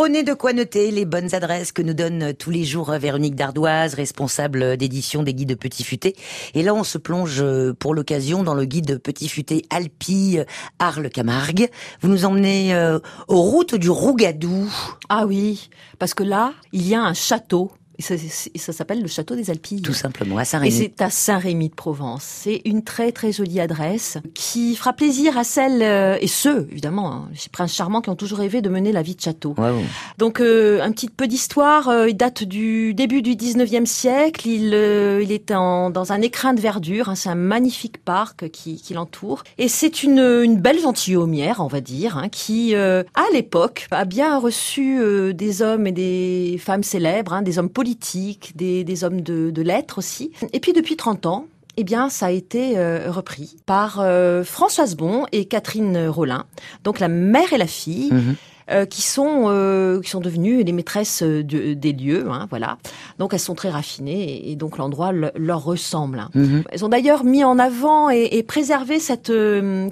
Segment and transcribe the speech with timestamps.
[0.00, 3.92] Prenez de quoi noter les bonnes adresses que nous donne tous les jours Véronique Dardoise,
[3.92, 6.16] responsable d'édition des guides Petit Futé.
[6.54, 7.44] Et là, on se plonge
[7.78, 10.38] pour l'occasion dans le guide Petit Futé Alpi
[10.78, 11.68] Arles-Camargue.
[12.00, 14.72] Vous nous emmenez euh, aux routes du Rougadou.
[15.10, 15.68] Ah oui,
[15.98, 17.70] parce que là, il y a un château
[18.00, 19.82] et ça, s'appelle le Château des Alpilles.
[19.82, 20.74] Tout simplement, à Saint-Rémy.
[20.74, 22.22] Et c'est à Saint-Rémy de Provence.
[22.24, 27.12] C'est une très très jolie adresse qui fera plaisir à celles euh, et ceux, évidemment,
[27.12, 29.54] hein, les princes charmants qui ont toujours rêvé de mener la vie de château.
[30.16, 34.68] Donc euh, un petit peu d'histoire, euh, il date du début du 19e siècle, il,
[35.22, 38.94] il est en, dans un écrin de verdure, hein, c'est un magnifique parc qui, qui
[38.94, 39.44] l'entoure.
[39.58, 44.38] Et c'est une, une belle gentilhommière, on va dire, hein, qui, à l'époque, a bien
[44.38, 45.00] reçu
[45.34, 47.89] des hommes et des femmes célèbres, des hommes politiques
[48.54, 50.32] des, hommes de, lettres aussi.
[50.52, 54.96] Et puis depuis 30 ans, eh bien, ça a été euh, repris par euh, Françoise
[54.96, 56.46] Bon et Catherine Rollin,
[56.84, 58.12] donc la mère et la fille.
[58.12, 58.36] Mhm.
[58.70, 62.28] Euh, qui sont euh, qui sont devenues les maîtresses euh, des lieux.
[62.30, 62.78] Hein, voilà.
[63.18, 66.20] Donc elles sont très raffinées et, donc l'endroit leur ressemble.
[66.20, 66.30] Hein.
[66.34, 66.62] Mhm.
[66.70, 69.32] Elles ont d'ailleurs mis en avant et, et préservé cette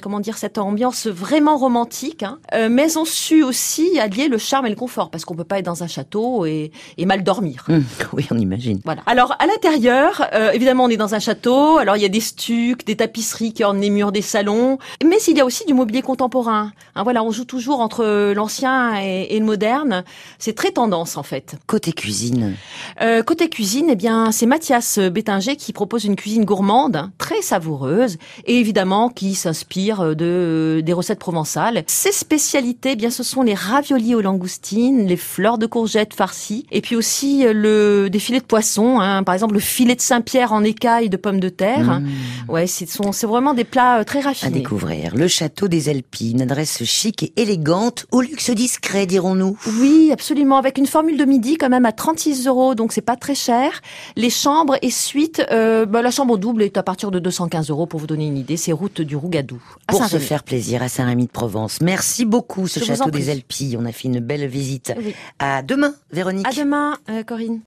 [0.00, 2.38] comment dire cette ambiance vraiment romantique, hein.
[2.70, 5.58] mais elles ont su aussi allier le charme et le confort parce qu'on peut pas
[5.58, 7.64] être dans un château et, et mal dormir.
[7.68, 7.84] Mhm.
[8.12, 8.80] oui, on imagine.
[8.84, 9.02] Voilà.
[9.06, 11.78] Alors à l'intérieur, évidemment, on est dans un château.
[11.78, 15.16] Alors il y a des stucs, des tapisseries qui ornent les murs des salons, mais
[15.26, 16.70] il y a aussi du mobilier contemporain.
[16.94, 18.67] Hein, voilà, on joue toujours entre l'ancien
[19.02, 20.04] et, le moderne.
[20.38, 21.56] C'est très tendance en fait.
[21.66, 22.54] Côté cuisine.
[23.00, 28.18] Euh, côté cuisine, eh bien, c'est Mathias Bétinger qui propose une cuisine gourmande, très savoureuse,
[28.46, 31.84] et évidemment qui s'inspire de des recettes provençales.
[31.86, 36.66] Ses spécialités, eh bien, ce sont les raviolis aux langoustines, les fleurs de courgettes farcies,
[36.72, 39.00] et puis aussi le des filets de poisson.
[39.00, 42.00] Hein, par exemple, le filet de Saint-Pierre en écaille de pommes de terre.
[42.00, 42.08] Mmh.
[42.48, 44.56] Ouais, c'est c'est vraiment des plats euh, très raffinés.
[44.56, 45.14] À découvrir.
[45.14, 49.56] Le château des Alpines, adresse chic et élégante, au luxe discret, dirons-nous.
[49.80, 53.16] Oui, absolument, avec une formule de midi quand même à 36 euros, donc c'est pas
[53.16, 53.80] très cher.
[54.16, 57.86] Les chambres et suites, euh, bah, la chambre double est à partir de 215 euros
[57.86, 58.56] pour vous donner une idée.
[58.56, 59.62] C'est route du Rougadou.
[59.86, 61.80] Pour se faire plaisir à Saint-Rémy de Provence.
[61.80, 63.76] Merci beaucoup, ce château des Alpilles.
[63.80, 64.92] On a fait une belle visite.
[65.38, 66.46] À demain, Véronique.
[66.46, 67.56] À demain, euh, Corinne.